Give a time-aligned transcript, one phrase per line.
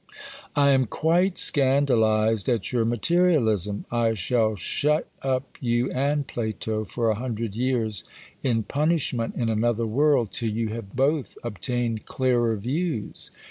[0.55, 3.85] I am quite scandalized at your materialism.
[3.91, 8.03] (I shall shut up you and Plato for a hundred years
[8.41, 13.29] in punishment in another world till you have both obtained clearer views.)